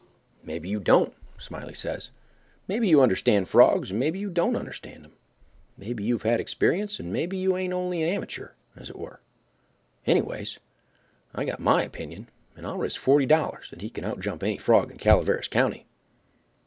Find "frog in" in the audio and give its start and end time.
14.57-14.97